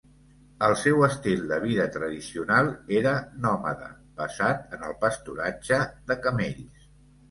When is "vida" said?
1.65-1.85